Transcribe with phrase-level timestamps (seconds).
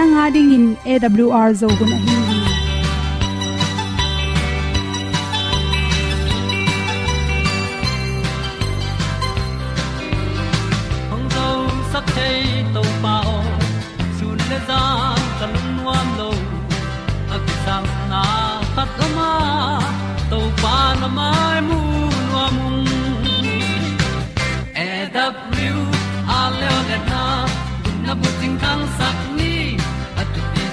[0.00, 2.14] nanga ding in awr zo gun ahi
[11.10, 11.46] hong zo
[11.92, 12.38] sak chei
[12.76, 13.34] to pao
[14.20, 14.80] sun le za
[15.40, 16.30] kan nuam lo
[17.38, 18.22] akisam na
[18.76, 19.30] khat ma
[20.30, 21.80] to pa na mai mu
[22.30, 22.56] nuam
[24.86, 24.88] e
[26.38, 26.72] a le
[27.10, 27.26] na
[28.06, 29.29] na bu ting tang sak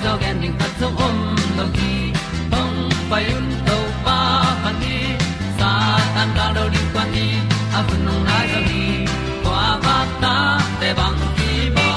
[0.07, 1.17] ti zo gen ding ta zo om
[1.57, 1.93] lo gi
[2.51, 4.19] hong pai un to pa
[4.63, 4.97] pa ni
[5.59, 5.71] sa
[6.15, 7.27] tan da do di kwan ni
[7.77, 8.83] a bu nong nai za ni
[9.43, 10.35] qua ba ta
[10.79, 11.89] te bang ki ba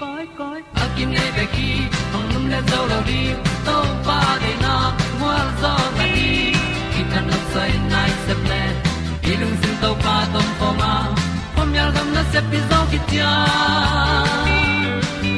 [0.00, 1.70] koi koi a kim nei be ki
[2.12, 3.22] hong lum le zo lo di
[3.66, 4.74] to pa de na
[5.20, 6.30] mo zo ta ni
[6.92, 8.62] ki ta na sai nai se ple
[9.32, 10.92] ilung sin to pa tom pa ma.
[11.54, 13.18] Pom yal gam na se pi zo ki ti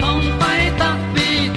[0.03, 0.61] hong pai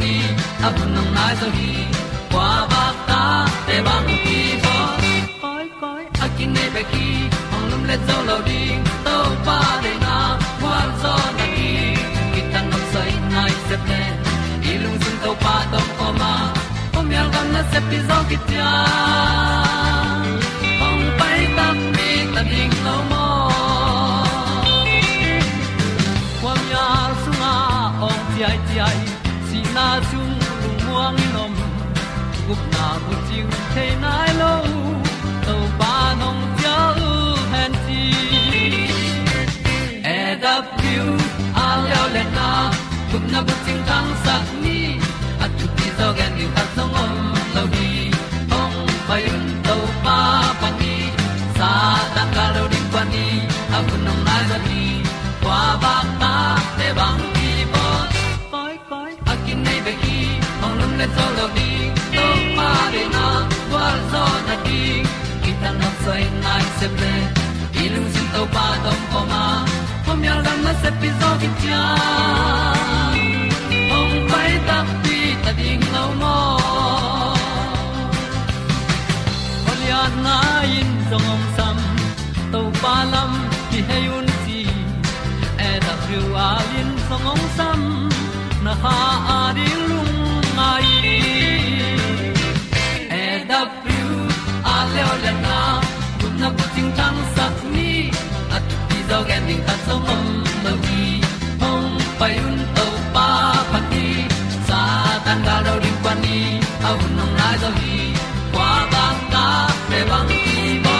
[0.00, 0.14] ni
[0.66, 1.72] a bu nong nai zo gi
[2.32, 3.20] kwa ba ta
[3.66, 4.74] te bang ki bo
[5.42, 7.06] koi koi akin nei be ki
[7.50, 8.62] hong lum le zo lo di.
[9.06, 9.16] To
[9.46, 10.16] pa de na
[10.60, 11.70] kwa zo na ki
[12.34, 14.00] kitan nok sai nai se te
[14.72, 16.32] ilung sun to pa tom ko ma
[16.92, 18.70] pom yal gam na se pi zo ki tia
[33.32, 34.52] na bu chiu the nai lo
[35.46, 36.76] to pa nong pia
[37.08, 37.12] u
[37.52, 38.02] han ti
[40.16, 41.06] e da piu
[41.64, 42.48] a leo le na
[43.10, 44.78] gup na bu ting tang sat ni
[45.44, 47.12] at tu ti zo gen ni ta song om
[47.54, 47.88] lo di
[48.60, 48.76] ong
[49.08, 50.18] pai un to pa
[50.60, 50.94] pa ni
[51.58, 51.70] sa
[52.14, 53.26] ta ka lo ding pa ni
[53.76, 54.82] a bu nong nai za ni
[55.42, 56.34] kwa ba ta
[56.78, 57.86] te bang ki bo
[58.52, 60.18] koi koi a kin nei be ki
[60.64, 61.71] ong lum le zo lo di
[66.82, 67.14] se ple
[67.84, 69.42] ilung sin to pa tom poma
[70.04, 71.82] pom yal dam na se pi zo ki tia
[73.98, 76.38] ong pai ta pi ta ding lo mo
[79.70, 80.36] Olian na
[80.78, 81.78] in song om sam
[82.52, 83.32] to pa lam
[83.70, 84.60] ki hay un ti
[85.68, 87.80] e da thru a lin song om sam
[88.64, 88.98] na ha
[89.38, 89.91] a ding
[96.98, 97.90] na bu ni
[98.56, 100.26] at ti zo gen ding ta som om
[100.64, 101.04] lo gi
[101.62, 103.28] hong pai un to pa
[103.72, 104.06] pa ti
[104.68, 104.80] sa
[105.24, 106.38] tan ga do ri pa ni
[106.88, 107.98] au nong lai do gi
[108.54, 109.46] kwa ba ta
[109.88, 110.96] pe bang ti bo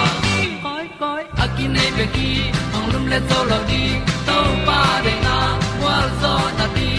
[0.65, 2.31] koi koi a ki nei pe ki
[2.73, 3.85] hong lum le to lo di
[4.29, 5.37] to pa de na
[5.83, 6.91] wa zo na ti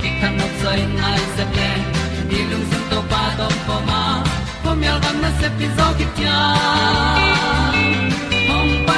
[0.00, 1.70] ki kan nok sai nai se ple
[2.28, 4.02] ni lung sun to pa do po ma.
[4.62, 6.38] Po mi al gam na se pi zo ki tia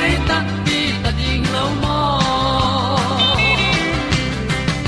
[0.02, 1.98] hom ta pi ta ding lo mo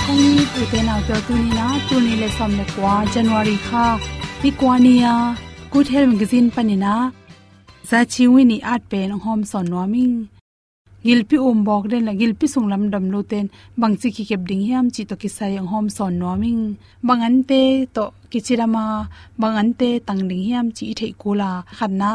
[0.05, 2.94] kong ni pu te na pyo tu ni na tu ni le som le kwa
[3.14, 3.87] january kha
[4.43, 5.14] mi kwa ni ya
[5.72, 6.94] good health magazine panina
[7.90, 10.16] za chi wi ni at pen hom son no ming
[11.06, 13.46] gilpi um bok den la gilpi sunglam dam lo ten
[13.81, 16.62] bang chi ki kep ding hiam chi to ki sa yang hom son noming
[17.08, 17.62] bangan te
[17.94, 18.87] to kichirama
[19.43, 22.11] bangan te tang ding hiam chi thei kula khanna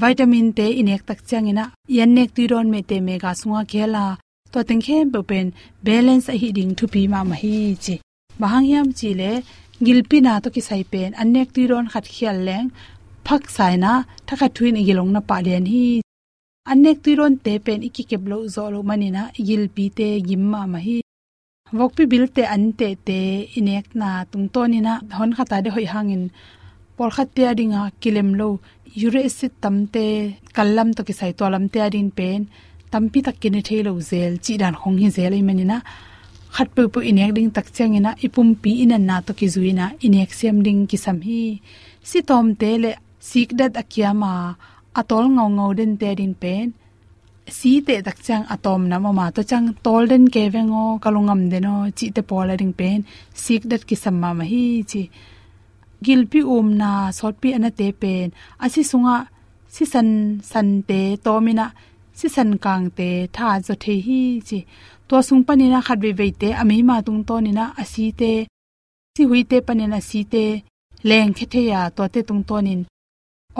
[0.00, 1.64] vitamin te inek tak changina,
[1.96, 4.04] yan nek ti ron me te mega sunga khela.
[4.52, 5.46] To teng khe bo pen
[5.86, 7.54] balance a hi ding thu pi ma ma hi
[7.84, 7.94] chi.
[8.40, 9.30] Bahang yam chi le
[9.84, 12.68] gilpi na to ki sai pen anek ti ron khat khial leng,
[13.26, 13.92] phak sai na
[14.26, 15.86] thakha thuin e igilong na pa len hi.
[16.72, 19.84] Anek ti ron te pen e iki ke blo zo lo mani na e gilpi
[19.98, 20.96] te gimma ma hi
[21.78, 23.20] vokpi bil te an te te
[23.58, 24.94] inek na tung to ni na
[26.96, 28.60] hon por khat te adinga kilem lo.
[28.96, 32.48] Ure acid tamte, kallam to ki sai to lam te adin pen.
[32.90, 35.78] Tampi tak kine thelo zel chi dan khong hi zel imanina
[36.54, 40.30] khat pu pu inek ding tak changina ipum pi inan na to ki zuina inek
[40.32, 41.60] sem ding ki sam hi.
[42.02, 42.92] Si tom te le,
[43.30, 44.32] sik dat akyama
[45.00, 46.66] atol ngau ngau den te din pen.
[47.58, 51.74] Si te tak chang atom na ma to chang tol den ke vengo, kalungam deno
[51.96, 52.98] chi te pola ding pen.
[53.44, 55.02] Sik dat ki sam ma hi, chi
[56.04, 58.28] gilpi um na sotpi anate pen.
[58.64, 59.16] Asi sunga,
[59.74, 60.08] si san
[60.50, 61.66] san te, tomina,
[62.18, 64.58] si san kang te, tha zo the hi chi.
[65.08, 68.04] To sung pani na khat ve ve te, ami ma tung to ni na asi
[68.20, 68.32] te,
[69.16, 70.44] si hui te pani na si te,
[71.08, 72.80] leng khe the ya to te tung to nin.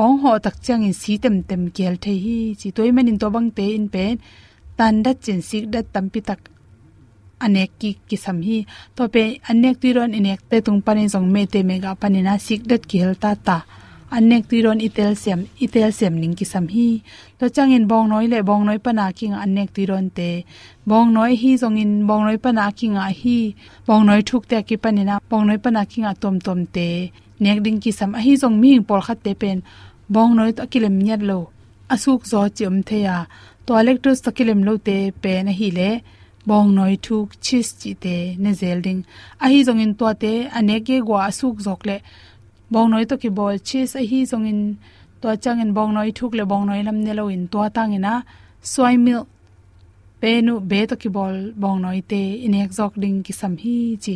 [0.02, 2.68] Ong ho tak chang in si tem tem kel the hi chi.
[2.76, 4.14] Toy manin to bang te in pen,
[4.78, 6.40] tan da chin sik da tampi tak
[7.40, 8.66] anek ki ki sam hi.
[8.96, 12.60] To pe anek ti ron inek te tung panin song me te mega panina sik
[12.70, 13.58] dat ki hel ta ta.
[14.16, 17.02] Anek ti ron itel sem itel sem ning ki sam hi.
[17.38, 20.30] To changin bong noi le bong noi pana ki nga anek ti ron te.
[20.86, 23.38] Bong noi hi zong in bong noi pana ki nga hi.
[23.86, 26.88] Bong noi thuk te ki panina, bong noi pana ki nga tom tom te.
[27.42, 29.58] Nek ding ki sam a hi zong mi por khat te pen.
[30.08, 31.50] Bong noi to kilem nyat lo.
[31.94, 33.26] Asuk zo chim the ya.
[33.66, 34.22] To electros
[36.48, 39.00] bong noi thuk chis chi te ne zelding
[39.44, 41.96] a hi zong in to te ane ke gwa suk jok le.
[42.72, 44.60] Bong noi to ki bol chis, a hi zong in
[45.20, 47.94] to chang in bong noi thuk le bong noi lam ne lo in to tang
[47.98, 48.14] ina.
[48.62, 49.26] Soy mil.
[50.20, 53.54] Pe nu, be to ki bol bong noi te, in ek jok ding ki sam
[53.62, 54.14] hi chi.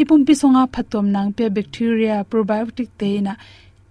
[0.00, 3.34] Ipum pi songa phatom nang pe bacteria probiotic te na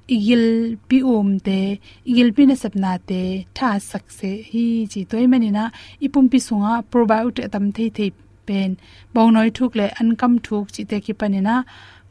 [0.08, 3.22] igil pi om te, igil pi na sapna te,
[3.58, 5.66] tha sakse hi chi toy mani na,
[6.06, 8.10] ipum pi songa probiotic tam thei thei
[8.48, 8.78] pen.
[9.14, 11.56] Bong noi thuk le an kam thuk chi te ki panina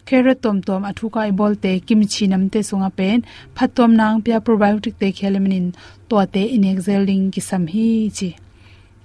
[0.08, 3.24] carrot tom tom athu kai e bol te, kimchi nam te sunga pen.
[3.56, 5.66] Phatom nang pya probiotic te khelemanin
[6.08, 7.88] to te in exhaling ki sam hi
[8.18, 8.30] chi.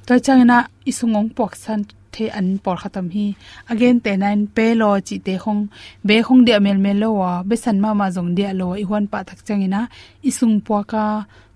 [0.08, 0.58] To changna
[0.90, 1.82] isungong pok san
[2.14, 3.26] the an por khatam hi.
[3.70, 5.62] Again, te nine pe lo chi te khong,
[6.08, 8.84] be khong de mel mel lo wa, be san ma ma jong de lo i
[8.90, 9.82] hon pa thak changina
[10.30, 11.06] isung po ka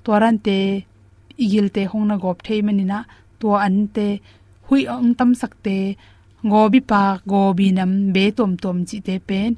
[0.04, 0.58] toran te
[1.44, 3.00] igil te khong na gop thei manina
[3.40, 4.08] to an te
[4.68, 5.78] hui ong tam sak te
[6.48, 9.52] ngo bi pa, go bi nam, be tom tom chi te pen.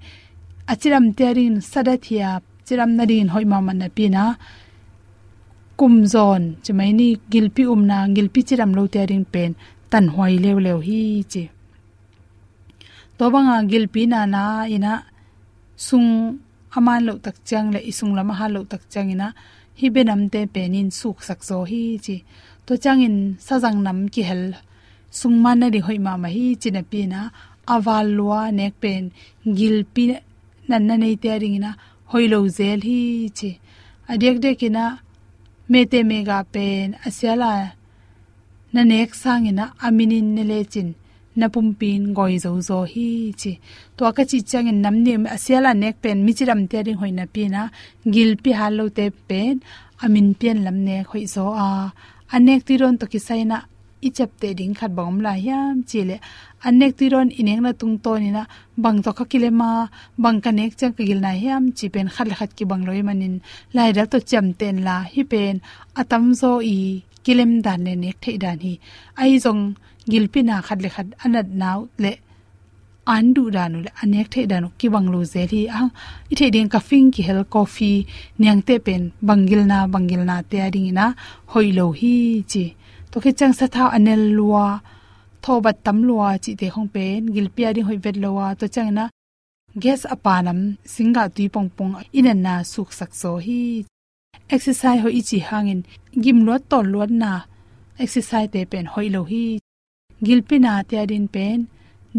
[0.72, 2.30] Achiram te rin sada thia
[2.68, 4.24] chiram na rin hoi ma man na pi na.
[5.80, 9.52] Kum zon chmai ni gilpi umna gilpi chiram lo te ring pen
[9.92, 11.00] tan hoi leo leo hi
[11.32, 11.44] chi
[13.18, 14.44] to banga gilpi na na
[14.76, 14.94] ina
[15.88, 16.10] sung
[16.78, 19.28] aman lo tak chang le isung lama ha lo tak chang ina
[19.80, 22.16] hi benam te penin suk sak zo hi chi
[22.66, 24.44] to chang in sa jang nam ki hel
[25.20, 27.20] sung man na ri hoi ma ma hi chi na pi na
[27.76, 29.04] awal lua nek pen
[29.58, 30.04] gilpi
[30.70, 31.72] nan na nei te ring na
[32.12, 33.00] hoi lo zel hi
[33.38, 33.52] chi
[34.12, 34.86] adek de kina
[35.72, 37.52] me mega pen asiala
[38.74, 40.90] na nek sangina aminin ne lechin
[41.40, 43.10] na pumpin goi zo zo hi
[43.42, 43.52] chi.
[43.98, 47.62] To ka chi chang in namni asiala nek pen michiram te ring hoina pi na
[48.14, 49.56] gil pi halo te pen.
[50.04, 51.68] Amin pen lam ne khoi zo a.
[52.36, 53.58] Anek ti ron to ki saina
[54.08, 56.18] i chap te ding khat bom la yam chile
[56.66, 58.44] anek ti ron ineng na tung to ni na
[58.84, 59.88] bang to ka kile ma,
[60.18, 63.02] bang ka nek chang ka gil na yam chi pen khat khat ki bang loi
[63.08, 63.36] manin.
[63.76, 65.56] Lai da to cham ten la hi pen
[66.00, 68.74] atam zo i kilem dan ne nek thei dan hi.
[69.22, 69.62] Ai zong
[70.10, 72.14] gilpina khat le khat anat naw le
[73.16, 75.62] an du danu le anek the danu ki banglo ze hi.
[75.80, 75.82] A
[76.32, 78.08] i the ding ka fing ki hel coffee
[78.42, 79.04] nyang te pen.
[79.28, 81.06] Bangil na bangil na te ading na
[81.52, 82.66] hoilo hi chi.
[83.12, 84.66] To ke chang sa tha anel lua
[85.44, 89.06] thobat tamlua chi te hong pen gilpia ding hoi vet lowa to changna
[89.84, 90.60] gas apanam,
[90.94, 93.86] singa tui pong pong inen na suk sak so hi.
[94.56, 95.82] Exercise ho ichi hangin,
[96.24, 97.32] gim lot ton lot na.
[98.04, 99.46] Exercise te pen hoi lo hi.
[100.26, 101.60] Gilpina te adin pen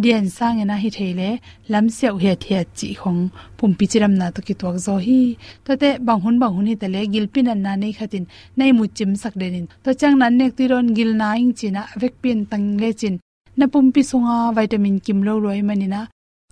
[0.02, 1.30] dian sang ena hi thele
[1.72, 3.22] lam seu he thia chi khong
[3.58, 5.20] pum pichiram na to ki tok zo hi.
[5.64, 8.24] To te bang hun bang hun hi tele gilpin an na nei khatin.
[8.58, 11.82] Nei mu chim sak denin to chang nan nek ti ron gil na ing china
[12.00, 13.14] vek pin tang le chin.
[13.58, 16.00] Na pum pi sunga vitamin kim lo roi manina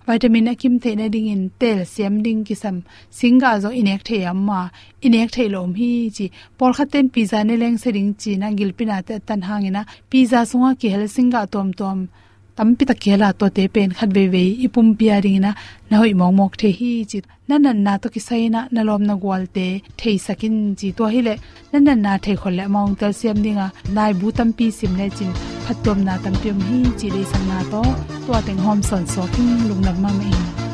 [0.07, 2.77] vitamin akim the na ding in tel siam ding ki sam.
[3.17, 4.61] Singa zo inek the amma
[5.05, 6.25] inek the lom hi chi.
[6.57, 10.69] Por khaten pizza ne leng se ding chi na gilpina te tan hangina pizza sunga
[10.79, 11.99] ki hel singa tom tom
[12.57, 15.51] tampi ta kela to te pen khat ve ve ipum pia ring na
[15.89, 17.21] na hoi mong mok the hi chi.
[17.47, 19.67] Na na na to ki sai na na lom na gwal te
[19.99, 21.35] thei sakin chi to hi le.
[21.71, 23.67] Na na na thei khol le mong tel siam dinga.
[23.95, 25.31] Nai bu tam pi sim le chin.
[25.65, 27.81] Phatom na tam piom hi chi le sang na to.
[28.25, 30.66] To ateng hom son so king lung na ma me.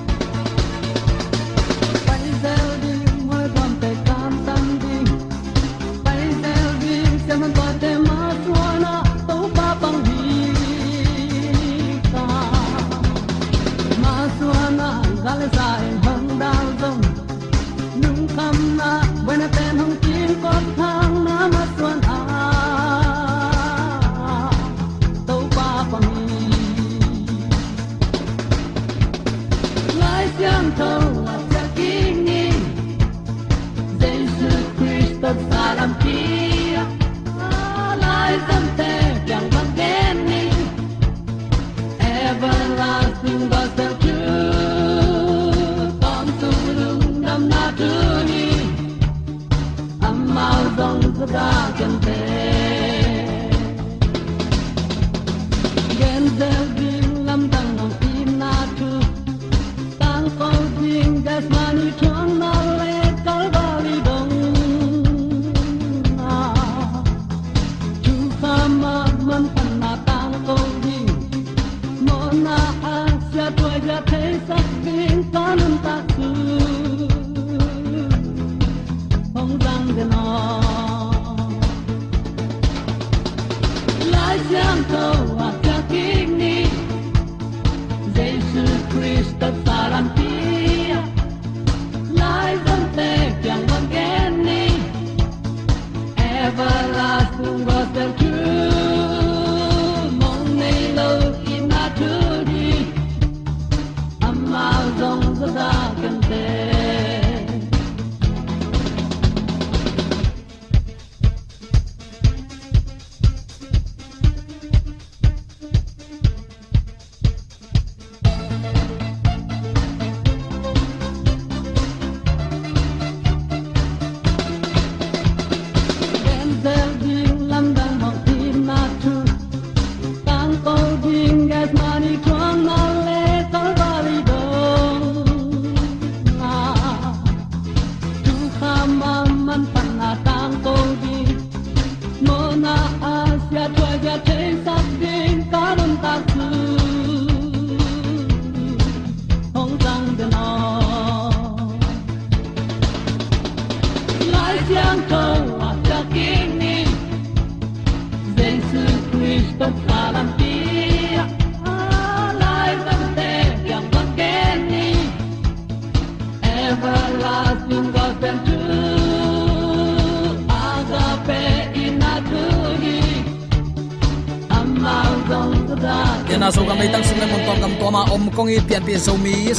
[84.92, 85.13] Na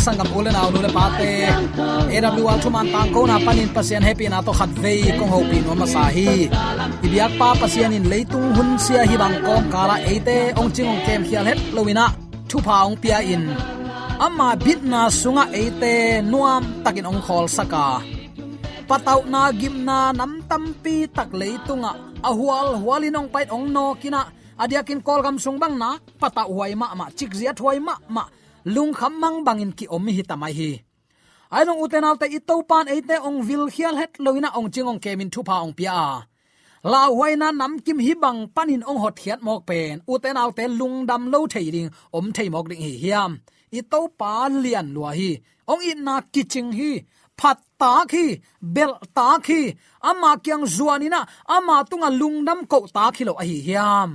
[0.04, 1.30] sangam ule na lu le pa te
[2.28, 2.58] awl
[2.92, 5.86] tang ko na panin pasien happy na to khat ve kong ho pi no ma
[5.94, 6.28] sa hi.
[7.06, 11.02] Ibiak pa pasien in leitung hun sia hi bang kom kala ate ong ching ong
[11.06, 12.06] kem khial het lowina.
[12.48, 13.44] Thu pa ong pia in.
[14.26, 15.94] Amma bit na sunga ate
[16.32, 17.86] nuam takin ong khol saka.
[18.88, 21.92] Patau na gim na nam tampi tak leitunga.
[22.28, 24.22] Ahwal hualinong pait ong no kina.
[24.62, 25.90] Adiakin kolgam sungbang bang na.
[26.20, 27.06] Pata huai ma ma.
[27.18, 27.32] Chik
[27.64, 28.24] huai ma ma
[28.64, 30.70] lung kham mang bangin ki om hi tamai hi.
[31.50, 35.00] Ai nong uten alte i to pan eite ong vil khial het loina ong chingong
[35.04, 35.98] kemin thu pa ong pia.
[36.92, 40.00] La na nam kim hi bang panin ong hot hiat mok pen.
[40.12, 43.32] Uten alte lung dam lo thei ding, om thei mok ding hi hiam.
[43.78, 45.30] I to pa lian lua hi.
[45.72, 46.90] Ong i na kiching hi,
[47.38, 48.26] phat ta khi
[48.60, 49.60] bel ta khi
[50.00, 51.20] ama kyang zuanina,
[51.56, 54.10] ama tunga lungnam ko ta khilo a hi hiam.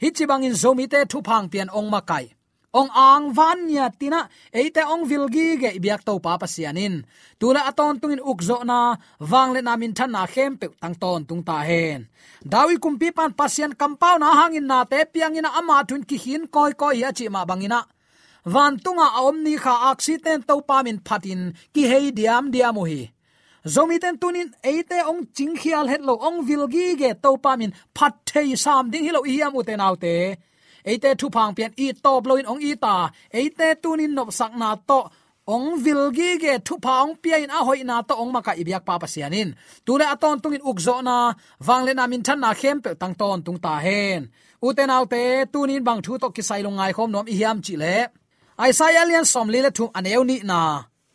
[0.00, 2.26] Hi chi bangin zomi te thu phang pian ong ma kai
[2.74, 7.06] ong ang van nya tina, eite ong vilgi ge biak to pa pasianin
[7.38, 11.62] tula aton tungin ukzo na wangle namin than na khem pe tang ton tung ta
[11.62, 12.10] hen.
[12.42, 16.42] Dawi kumpi pan pasian kampau na hangin na te, piang ina ama thun ki hin
[16.54, 17.80] koi koi ya chi ma bangina.
[18.44, 23.02] Van tunga om ni kha accident to pa min phatin, ki hei diam diamu hi.
[23.64, 27.72] Zomi ten tunin, eite ong ching khial het lo ong vilgi ge to pa min
[27.96, 30.36] phat thei sam ding hi lo i uten autte
[30.90, 32.96] eite thu phang pian i top loin ong i ta.
[33.38, 35.00] Eite tunin nop sak na to.
[35.54, 38.94] Ong vilgi ge thu phang pian in a hoi na to ong maka ibyak pa
[39.02, 39.48] pasianin
[39.86, 41.16] tule aton tungin ukzo na.
[41.66, 44.20] Wangle na min than na khem pe tang ton tung ta hen.
[44.66, 45.22] Uten autte
[45.52, 47.96] tunin bang thu to kisai lo ngai khom nom i hiam chi le.
[48.62, 50.60] Ai sai alien som le thu aneu ni na.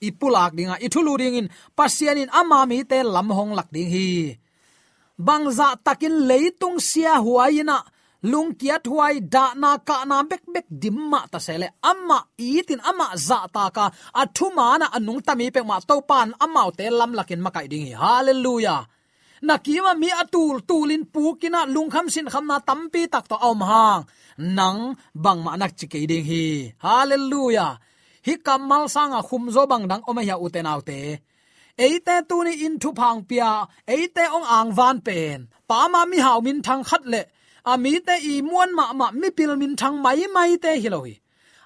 [0.08, 1.48] Ipulak dinga ithulu dingin
[1.78, 4.10] pasianin ama mi te lam hong lak ding hi.
[5.28, 7.78] Bangza takin leitung sia huaina
[8.24, 13.08] lung kia thuai, da na ka na, bek bek dimma ta sele amma itin, amma
[13.16, 13.86] za ta ka.
[14.22, 17.94] Athuma na anung tami pe ma to pan, amma te lam lakin makai ding hi.
[18.04, 18.82] Hallelujah.
[19.48, 24.04] Na kiwa mi atul tulin pukina lungkham sin khamna tampi tak to om hang.
[24.38, 24.80] Nang,
[25.24, 26.46] bang ma nak chike ding hi.
[26.86, 27.72] Hallelujah.
[28.26, 31.00] Hi kamal sanga khum zo bang dang oma ya uten autte
[31.80, 33.52] eite tu ni in thu phang pia
[33.96, 35.40] eite ong ang van pen.
[35.70, 37.22] Pa ma mi hau min thang khat le
[37.66, 41.14] ami te i muan ma ma mi pil min thang mai mai te hiloi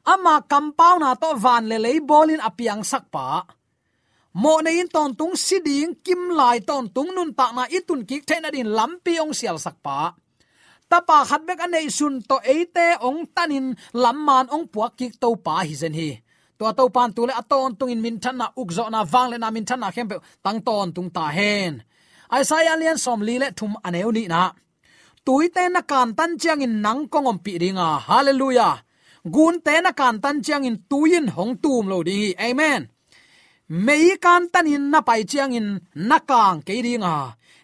[0.05, 3.43] ama compound na to van le lei bolin apiang sak pa.
[4.33, 8.25] Mo ne in ton tung siding kim lai ton tung nun ta na itun kik
[8.25, 10.11] the na din lampi ong sial sak pa.
[10.89, 15.63] Tapa khat bek anei sun to eite ong tanin lamman ong puak kik to pa
[15.67, 16.09] hi zen hi.
[16.59, 19.37] To to pan tu le aton tung in min than na ukzo na wang le
[19.37, 21.73] na min than na khem pe tang ton tung ta hen.
[22.33, 24.51] Ai sai alian som li le thum aneu ni na
[25.25, 27.89] tui tên na kan tan chiang in nang kong om pi ringa.
[28.07, 28.75] Hallelujah.
[29.35, 32.81] Gun te na kan tan chiang in tuin hong tum lo ding amen.
[33.69, 37.15] Mei kan tan in na pai chiang in na kang ke ringa.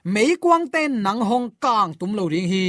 [0.03, 2.67] Mei kwang tên nang hong kang tum lo đi, hi.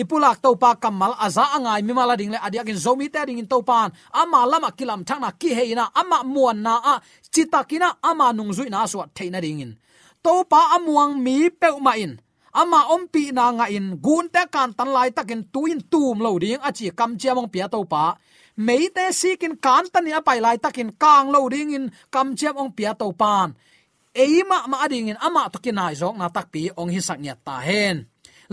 [0.00, 3.46] Ipulak to pa kamal aza angai mi mala ding le adia kin zomi ta ding
[3.46, 6.94] to pan ama lama kilam thana ki heina ama muan na a
[7.32, 9.72] chitakina ama nungzui na so theina ding in.
[10.24, 12.12] To pa amuang mi peu ma in
[12.62, 16.58] ama ompi na nga in gun te kan tan lai takin tuin tum lo ding
[16.68, 18.04] achi kam chiamong pia to pa.
[18.66, 21.84] Mei te sikin kan tan ya pai lai takin kang lo ding in
[22.14, 23.48] kam chiam ong pia to pan.
[24.22, 27.56] Eima ma ading in ama to kinai jok na takpi ong hi sak nya ta
[27.68, 27.96] hen.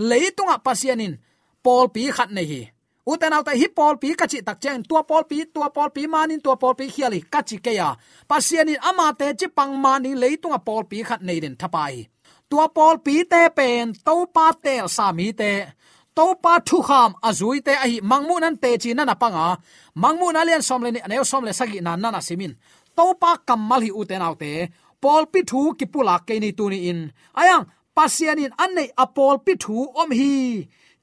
[0.08, 1.18] Leitunga pasianin
[1.64, 2.62] pol pi khat nei hi.
[3.10, 6.40] Uten auta hi pol pi kachi tak chen tua pol pi tua pol pi manin
[6.44, 7.88] tua pol pi khiali kachi ke ya.
[8.30, 11.94] Pasianin ama te chi pang mani leitunga pol pi khat nei den thapai
[12.50, 15.06] tua pol pi te pen to pa te sa
[15.40, 15.52] te
[16.16, 19.46] to pa thu kham azui te ai mangmu nan te chi na panga
[20.02, 22.52] mangmu na lian som le ni aneu som le sagi na na simin
[22.96, 24.52] to pa kamal hi uten autte
[25.02, 27.00] pol pi thu ki pula ke ni tu ni in.
[27.40, 27.64] Ayang,
[27.96, 30.32] pasianin annei apol pi thu om hi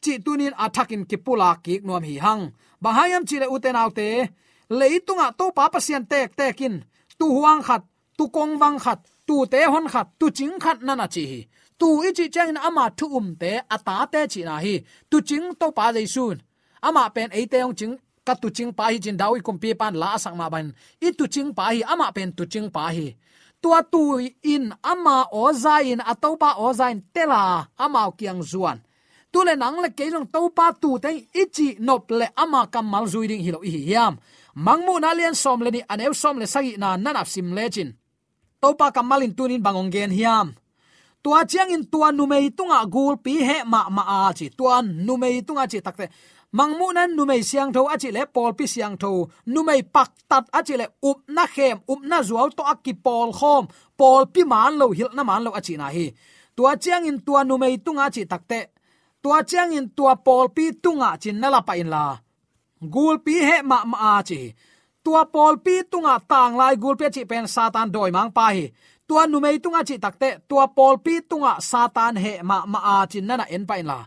[0.04, 2.44] chi tunin athakin kipula ki nuam hi hang.
[2.84, 4.08] Bahayam chile uten autte,
[4.80, 6.76] leitunga to pa pasian tek tekin.
[7.20, 7.84] Tu huang khat
[8.18, 11.40] tu kong wang khat tu te hon khat, tu ching khat na chi hi.
[11.80, 14.76] Tu chi chang ama thu um te ata te chi na hi.
[15.10, 16.38] Tu ching to pa dei sun.
[16.88, 19.74] Ama pen ei te ong ching, ka tu ching pa hi chin dawi kum pi
[19.74, 20.74] pan la sang ma ban.
[21.02, 23.08] I tu ching pa hi, ama pen tu ching pa hi.
[23.62, 24.02] Tua tu
[24.54, 28.80] in, ama ozain atopa zain tela ama kiang zuan.
[29.32, 31.10] Tu le nang le ke jong to pa tu te
[31.42, 34.14] ichi nop le ama kam mal zui hi hilo hi hiam.
[34.56, 37.90] Mangmu na lian som le ni anew som le sagi na nanap sim le chin
[38.64, 40.48] topa kamalin tunin bangong gen hiam.
[41.24, 44.48] Tua chiang in tua numei tunga gul pi he ma ma a chi.
[44.58, 44.76] Tua
[45.08, 46.06] numei tunga chi takte.
[46.58, 49.12] Mangmu nan numei siang tho achi le pol pi siang tho
[49.54, 53.64] numei pak tat achi le up na khem, up na zual to akki pol khom.
[54.00, 56.06] Pol pi man lo hil na man lo achi na hi.
[56.56, 58.60] Tua chiang in tua numei tunga chi takte.
[59.24, 62.04] Tua chiang in tua pol pi tunga chin na la pa in la.
[62.94, 64.42] Gul pi he ma ma a chi
[65.04, 68.66] tua pol pi tunga tang lai gul pe chi pen satan doi mang pa hi.
[69.08, 72.96] Tua nu mei tunga chi takte tua pol pi tunga satan he ma ma a
[73.12, 74.00] chin na en pa in la.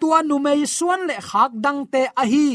[0.00, 2.48] Tua nu mei suan le khak dang te a hi.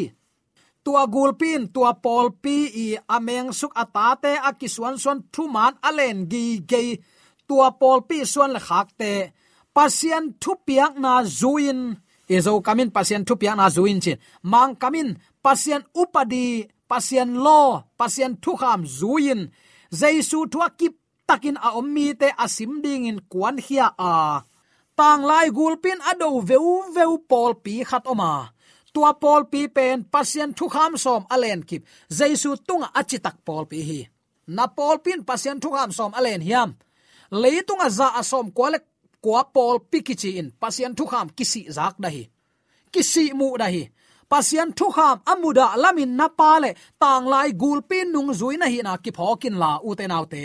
[0.87, 4.95] Tua gulpin tua pol pi i ameng suk atate ki suan
[5.33, 6.81] thu man alen gi ge
[7.47, 9.13] tua pol pi suan le khak te,
[9.75, 11.79] pasien thu piak na zuin.
[12.35, 14.17] Ezo kamin pasien thu piak na zuin chin.
[14.51, 15.09] Mang kamin
[15.45, 16.45] pasien upadi
[16.89, 17.61] pasian lo
[17.99, 19.41] pasian thu kham zuin.
[19.99, 20.93] Jaisu thua kip
[21.27, 24.13] takin a ommi te asim ding in kwan hia a.
[24.97, 28.31] Tang lai gulpin ado veu veu pol pi khat oma.
[28.93, 31.81] Tua pol pi pen pasien thu kham som alen kip.
[32.17, 33.99] Jaisu tunga achitak pol pi hi.
[34.55, 36.69] Na pol pin pasien thu kham som alen hiam.
[37.41, 38.85] Leitunga za asom kwalek
[39.23, 40.47] kwa pol pikichi in.
[40.61, 42.23] Pasien thu kham kisi zak dahi
[42.91, 43.91] kisi mu dahi hi
[44.31, 48.67] pasian thu kham amuda lamin na pa le, tang lai gul pin nung zui na
[48.73, 50.43] hi na ki phokin la u te nau te.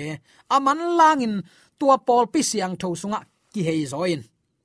[0.54, 1.34] Aman langin,
[1.78, 3.20] tua pol pi siang tho sunga
[3.52, 4.20] ki hei zoin.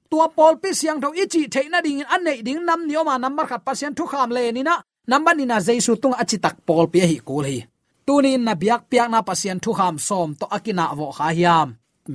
[0.10, 3.46] Tua pol pi siang tho ichi theina ding an nei ding nam ni oma number
[3.50, 4.76] khat pasian thu kham le ni na
[5.12, 7.58] number ni na jaisu tung achi tak pol pi hi kul hi.
[8.06, 11.70] Tunin na biak piak na pasian thu kham som to akina vo kha hiam.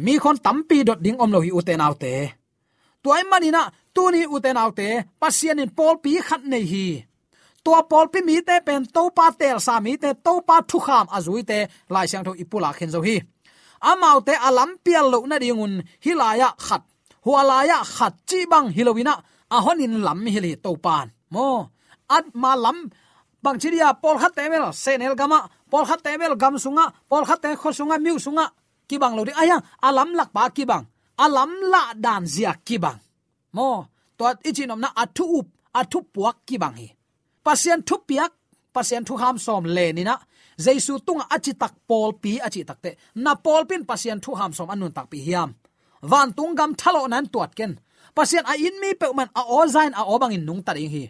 [0.04, 2.14] Mi khon tampi dot ding om lo hi uten autte
[3.02, 3.62] tuai manina
[3.94, 4.88] tuni uten autte
[5.20, 6.86] pasian in pol pi khat nei hi
[7.64, 10.78] tua pol pi mi te pen to pa tel sa mi te to pa thu
[10.86, 11.58] kham azui te
[11.94, 13.16] lai sang tho ipula khen zo hi
[13.90, 15.74] amau te alam pial lo na dingun
[16.04, 16.82] hilaya khat.
[17.22, 19.14] Hualaya khat chi bang hilowina
[19.56, 21.70] ahonin lam hi li to pan mo
[22.16, 22.78] at ma lam
[23.42, 25.38] bang chiria pol khat te mel senel gama
[25.70, 28.46] pol khat te mel gam sunga pol khat te kho sunga miu sunga
[28.88, 29.56] ki bang lo di aya
[29.88, 30.84] alam lak pa ki bang
[31.24, 32.98] alam la dan zia ki bang
[33.56, 33.68] mo
[34.18, 35.46] to ichinom na athu up
[35.80, 36.88] athu puak ki bang hi.
[37.44, 38.32] Pasien thu piak,
[38.74, 40.16] pasien thu ham som le ni na.
[40.64, 42.90] Jaisu tung achi tak pol pi achi takte
[43.24, 45.50] na pol pin pasien thu ham som anun tak pi hiam.
[46.10, 47.72] Van tung gam thalo nan tuat ken.
[48.16, 51.04] Pasien a in mi pe man a o zain a obang in nung ta hi.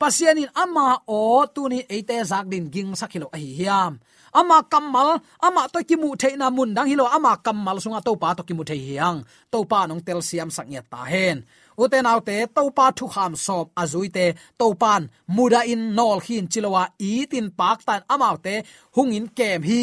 [0.00, 3.92] Pasien in ama o tu ni ate zak din ging sakhilo a hi hiam.
[4.32, 7.04] Ama kamal ama to ki mu theina mun dang hilo.
[7.16, 9.24] Ama kamal sunga to pa to ki mu thei hiang.
[9.52, 11.44] To pa nong tel siam sak nya ta hen.
[11.82, 14.26] Uten autte to pa thu kham sop azui te
[14.60, 15.02] to pan
[15.36, 18.54] muda in nol hin chilowa i tin pak tan amaute
[18.94, 19.82] hungin kem hi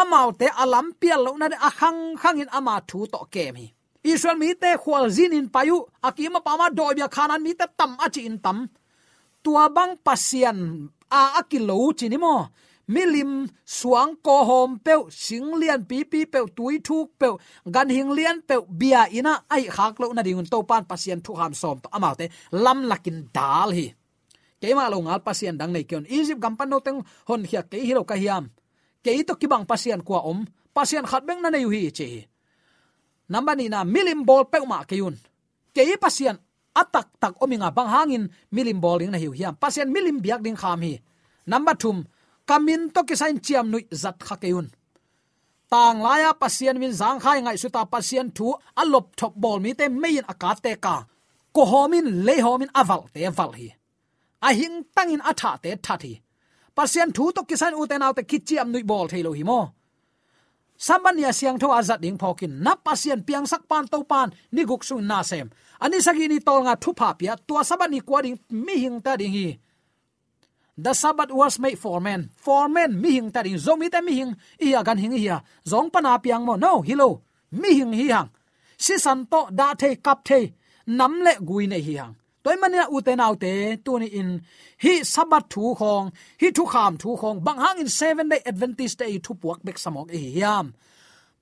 [0.00, 3.66] amaute alam pial lo na a khang khang in ama thu to kem hi
[4.12, 5.76] israel mi te khwal zin in payu
[6.08, 8.58] akima pama do bia khanan mi te tam achi in tam
[9.44, 10.58] tua bang pasian
[11.18, 12.34] a akilo chinimo
[12.90, 17.28] milim suang ko hom pe sing lian pi pi pe tui thu pe
[17.74, 21.38] gan hing lian pe bia ina, ai khak lo na dingun to pan pasien thu
[21.38, 21.88] ham som to.
[21.94, 23.86] Amaute lam lakin dal hi.
[24.60, 26.98] Keima lo ngal pasien dang nei kyon izip gam pan no teng
[27.28, 28.50] hon hia ke hi lo ka hiam.
[29.04, 32.26] Ke to kibang pasien kwa om, pasien khat beng na nei hi che
[33.30, 35.14] namba ni na milim bol pe ma ke yun.
[35.70, 36.34] Ke pasien
[36.74, 39.54] atak tak ominga bang hangin milim bol ding na hiu hiam.
[39.54, 40.98] Pasien milim biak ding kham hi.
[41.46, 42.19] Number 2
[42.50, 44.66] kamin to ki sain chiam nui zat kha keun
[45.70, 48.46] tang laya pasien min zang khai ngai suta pasien thu
[48.82, 50.96] alop thop bol mi te mein aka te ka.
[51.54, 53.68] Ko homin le homin aval te val hi.
[54.46, 56.14] A hing tangin atha te thathi
[56.76, 59.60] pasien thu to kisan u te naw te kichiam nui bol thelo hi mo.
[60.86, 64.82] Samania siang tho azat ding phokin na pasien piang sak pan to pan, ni guk
[64.88, 65.48] su na sem.
[65.84, 69.12] Ani sagi ni tol nga thu pha pia, tua sabani kwa ding mi hing ta
[69.20, 69.48] ding hi
[70.84, 72.30] the sabbath was made for men.
[72.36, 75.92] For men mi hing ta ding zomi ta mi hing i gan hing hiya zong
[75.92, 76.54] pana piang mo.
[76.56, 78.30] No hilo mi hing hi hang
[78.76, 80.52] si san to da the kap the.
[80.86, 84.40] Nam le gui ne hi hang toy mania u te nau te, tu ni in.
[84.82, 86.10] Hi sabat thu khong.
[86.40, 87.44] Hi thu kham thu khong.
[87.44, 90.66] Bang hang in seven day adventist day thu puak bek samok e hiam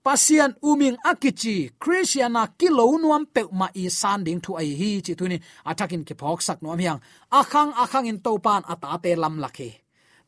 [0.08, 5.12] pasian uming akichi, christiana kilo nuam pe ma i san ding thu ai hi chi
[5.18, 5.36] tuni
[5.70, 7.00] atakin ki phok sak nuam hiang,
[7.40, 9.68] akhang akhang in topan ata te lam lakhe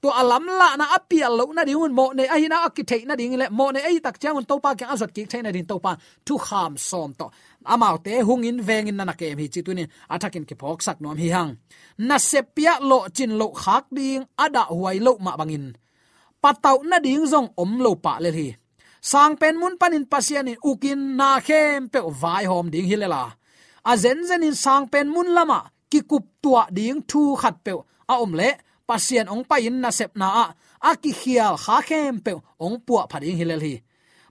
[0.03, 3.37] to alam la na apia lo na diun mo ne ai na akithe na ding
[3.41, 6.35] le, mo ne ai tak chang un topa ke azot ki thaina din topan tu
[6.47, 7.27] kham som to.
[7.73, 10.97] Amau te hung in veng in na ke hi chi tunin atakin ki phok sak
[11.03, 11.51] nuam hi hang
[12.09, 15.67] na sepia lo chin lo khak ding ada huai lo ma bangin
[16.43, 18.60] patau na ding zong om lo pa le hi.
[19.01, 23.23] Sang pen mun panin pasian in ukin na khem pe vai hom ding hilela
[23.91, 25.59] a zen zen in sang pen mun lama
[25.91, 27.73] ki kup tua ding thu khat pe
[28.13, 28.51] a om le
[28.89, 30.47] pasian ong pa in na sep na a
[30.89, 32.33] a ki khial kha khem pe
[32.65, 33.75] ong puwa phading hilel hi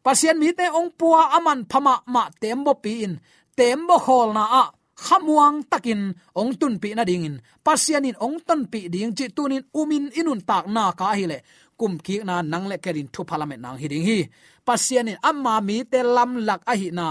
[0.06, 3.14] pasian mi te ong puwa aman phama ma tembo pi in
[3.58, 4.64] tembo khol na a
[5.06, 6.02] khamuang takin
[6.40, 10.06] ong tun pi na ding in pasian in ong ton pi ding chi tunin umin
[10.20, 11.38] inun tak na ka hi le
[11.80, 14.20] kum ki na nang le kerin thu parliament nang hiding hi.
[14.68, 17.08] Pasian in amma mi te lam lak a hi na.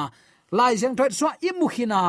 [0.58, 2.00] Lai jeng thoi swa imu khina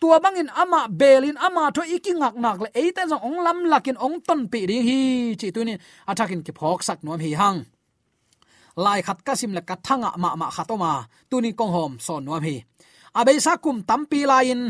[0.00, 2.68] tua bangin ama belin, ama tho ikingak nak le.
[2.80, 5.00] Eite jong ong lam lakin ong ton pi ri hi.
[5.40, 5.78] Chi tunin
[6.10, 7.58] athakin ki phok sak nom hi hang.
[8.84, 10.92] Lai khat ka sim le ka thanga ma ma khatoma
[11.30, 12.56] tunin kong hom son nom hi.
[13.18, 14.60] Abe sa kum tampi lain.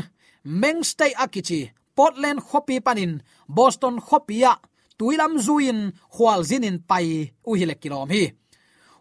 [0.61, 1.61] Meng stay akichi
[1.97, 3.13] portland khopi panin.
[3.57, 4.53] Boston khopia
[4.99, 5.79] tuilam zuin
[6.15, 7.09] khwal zinin pai
[7.49, 8.23] u hi le kilom hi.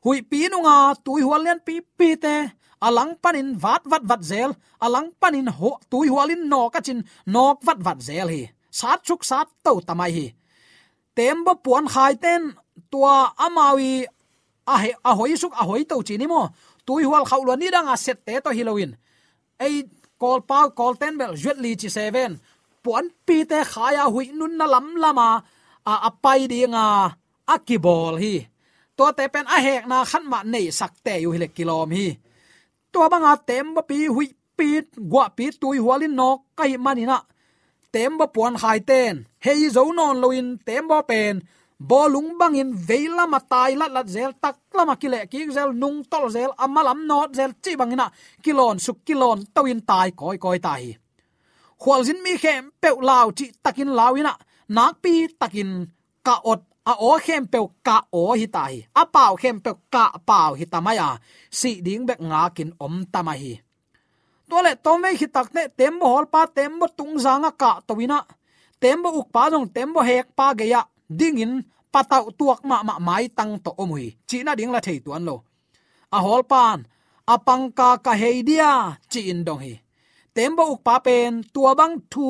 [0.03, 2.35] Hui pinunga tui hual pi pi te
[2.87, 4.51] alang panin vat vat vat zel
[4.85, 6.99] alang panin ho tui hualin no ka chin
[7.33, 8.41] nok vat vat zel hi.
[8.79, 10.25] Sát chuk sát to tamai hi.
[11.15, 12.41] Tembo puan khai ten
[12.91, 14.05] tua amawi
[14.73, 16.41] a he, a hoi suk a hoi to chini mo
[16.85, 18.91] tui hual khau lo ni danga à set te to halloween.
[19.65, 19.75] Ei
[20.21, 22.31] kol pa kol ten bel jet li chi seven.
[22.83, 25.56] Puan pi te khaya à hui nun na lam lama à
[25.91, 26.85] a apai dinga
[27.53, 28.35] akibol hi.
[28.97, 32.07] To te pen a hek na khan ma nei sak te yu hile kilom hi.
[32.91, 37.17] To banga tem ba pi hui pit, gwa pi tui hualin no kai manina
[37.93, 39.15] tem ba puan khai ten.
[39.45, 41.35] Hei zo non loin tem ba pen.
[41.89, 46.51] Bolung bangin veila matai lat lat zel tak lama kile ki zel nung tol zel
[46.63, 48.07] amalam not zel chi bangina
[48.43, 50.83] kilon suk kilon tawin tai koi koi tai.
[51.81, 54.33] Khwal zin mi khem pe lao chi takin lawina
[54.75, 55.71] nak pi takin
[56.25, 60.05] ka ot a o khem pe ka o hi tai a pau khem pe ka
[60.29, 61.09] pau hi tamaya
[61.59, 63.53] si ding bek nga kin om tamahi
[64.49, 67.51] to le to me hi tak ne, tem bo hol pa, tem bo tung zanga
[67.61, 68.19] ka to wina.
[68.81, 70.81] Tem bo uk pa jong tem bo hek pa ge ya.
[71.19, 71.53] Ding in
[71.93, 75.35] patau tuak ma ma, mai tang to omui chi na ding la thei tuan lo.
[76.15, 76.79] A hol pan
[77.33, 78.71] apang ka ka heidia
[79.11, 79.73] chi in dong hi.
[80.35, 82.27] Tem bo uk pa pen tua bang thu,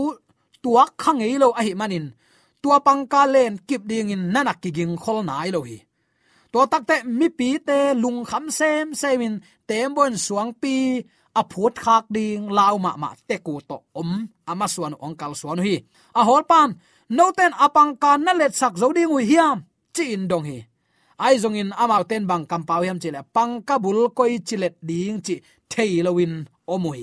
[0.63, 2.05] tuak khang ei lo a hi manin
[2.61, 5.77] tua pang ka len kip ding in nana ki ging khol nai lo hi
[6.51, 9.35] to takte mi pi te lung kham sem semin
[9.69, 10.75] tem bon suang pi
[11.39, 14.11] a phut khak ding lau ma ma te ku to om.
[14.51, 15.75] Ama suan ong kal suan hi.
[16.19, 16.69] A hol pan
[17.17, 19.57] no ten apang ka na let sak zo ding u hiam,
[19.95, 20.59] chi in dong hi.
[21.25, 24.75] Ai zong in amao ten bang kam pau hiam chile pang ka bul koi chilet
[24.89, 25.35] ding chi
[25.71, 26.33] thei lowin
[26.73, 27.01] omui.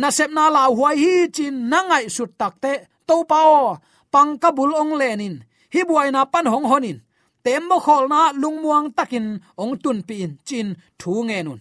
[0.00, 2.72] Na sep na la huai hi chin nangai sut takte
[3.08, 3.54] to pao
[4.12, 5.34] pang ka bul ong lenin.
[5.72, 6.98] Hi buai na pan hong honin.
[7.44, 9.26] Tem mo khol na lung muang takin
[9.62, 10.68] ong tun pi in chin
[11.00, 11.60] thu nge nun.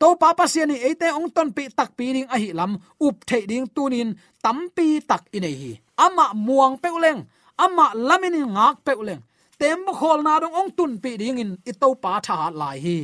[0.00, 2.72] To pa pa ni ate ong ton pi tak pi ding a hi lam,
[3.06, 4.08] up the ding tunin
[4.44, 5.72] tam pi tak in hi.
[6.04, 7.20] Ama muang peuleng
[7.64, 9.22] ama lamin ngak peuleng
[9.58, 12.78] tem bo khol na dong ong tun pi ding in, i to pa tha lai
[12.86, 12.98] hi.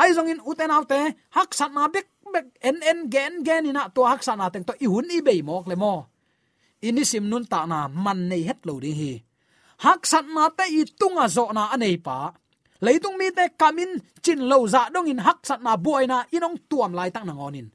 [0.00, 1.00] Ai zong in uten autte
[1.36, 4.64] hak sat na bek bek en en gen gen ina to hak sat na teng
[4.68, 5.94] to i hun i be mok le mo
[6.82, 9.12] ini sim nun ta na man nei het lo ding hi.
[9.84, 12.32] Hak sat na te i tunga zo na anei pa.
[12.80, 16.92] Leitung mi te kamin chin lo za dong in hak sat na boina inong tuam
[16.98, 17.68] lai tang na ngonin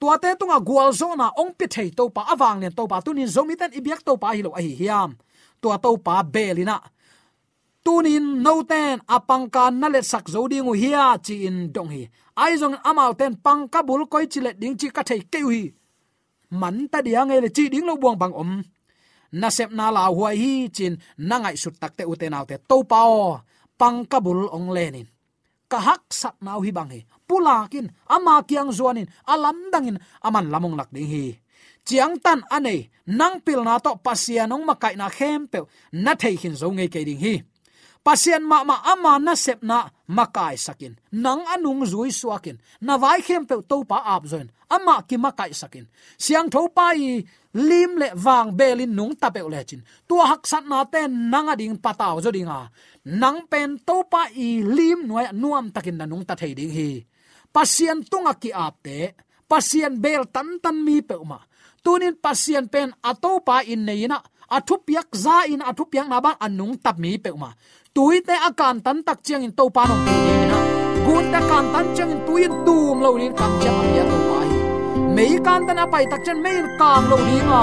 [0.00, 3.04] tua te tunga gwal zo na ong pi thei to pa awang len to pa
[3.04, 5.10] tunin zomi ten ibyak to pa hi lo a hi hiam.
[5.60, 6.80] Tua to pa belina
[7.84, 12.08] tunin no ten apangka nalet sak zo ding u hia chi in dong hi.
[12.36, 12.76] Ai zong
[13.20, 15.62] ten pangka bul koi chile ding chi ka thei ke hi
[16.50, 18.52] man ta dia nge le chi ding lo buang bang om
[19.40, 20.94] na sep na la huai hi chin,
[21.28, 23.40] na ngai sut tak te uten te to pao
[23.80, 25.08] pang kabul ong lenin
[25.70, 27.00] ka hak sat nau hi bang hi.
[27.28, 31.38] Pulakin ama kiang zuanin alam dangin aman lamong lak ding hi.
[31.86, 35.58] Chiang tan ane nang pil na to pasianong makai na khem pe
[36.04, 37.34] na thei hin zo nge ke ding hi
[38.10, 40.98] pasien ma ma ama na sep na makai sakin.
[41.14, 42.58] Nang anung zui suakin.
[42.82, 44.50] Na vai khem pe to pa ap zoin.
[44.66, 45.86] Ama ki makai sakin.
[46.18, 47.22] Siang tho pa i
[47.54, 49.86] lim le wang belin nung ta pe le chin.
[50.10, 52.66] Tua hak sat na te nang ading pataw zo dinga.
[53.22, 56.90] Nang pen to pa i lim noi nuam takin na nung ta thei ding hi.
[57.54, 59.14] Pasien tunga ki ap te.
[59.46, 61.38] Pasien bel tan tan mi pe ma
[61.84, 64.18] tunin pasien pen atopa in neina
[64.50, 67.54] athupiak za in athupiak na ba anung tap mi pe ma
[67.90, 70.14] tuite akan tan tak chiang in to panong ti
[70.46, 70.58] na
[71.02, 74.29] gun ta kan tan chiang in tuin tum lo rin kam chiang a ya
[75.20, 77.62] mei kan tan apai tak chen mei kam lo ri nga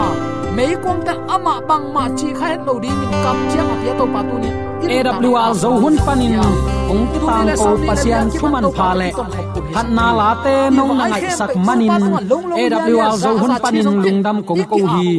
[0.58, 3.94] mei kong ta ama bang ma chi khai lo ri in kam chiang a ya
[4.00, 4.52] to pa tu ni
[4.88, 6.38] AWR zo hun panin
[6.92, 9.10] ong tang ko pasian thuman pha le
[9.76, 11.92] hat na la te nong na ngai sak manin
[12.62, 15.10] AWR zo hun panin lungdam kong ko hi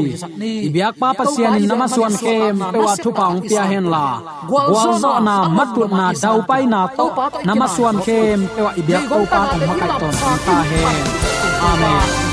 [0.68, 4.06] ibyak pa pasian in nama suan kem pe wa thu paung pia hen la
[4.50, 4.68] gwal
[5.02, 7.06] zo na matut na dau pai na to
[7.48, 10.14] nama suan kem pe wa ibyak ko pa ong makai ton
[10.46, 10.82] ta he
[11.72, 12.27] amen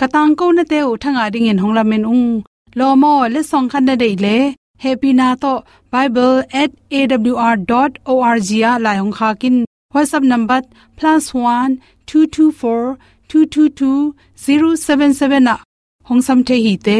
[0.00, 2.26] katang ko na te u thanga ding in hongla men ung
[2.78, 4.36] lo mo le song khan na dei le
[4.84, 5.52] happy na to
[5.92, 6.48] bible@awr.org
[8.62, 9.56] ya la hong kha kin
[9.94, 10.60] whatsapp number
[10.98, 11.70] +1
[12.06, 14.12] 224 222
[14.44, 15.54] 077 na
[16.08, 16.98] hong sam the hi te